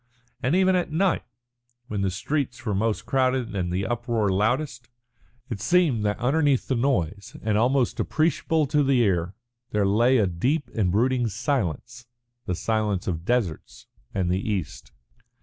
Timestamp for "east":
14.41-14.91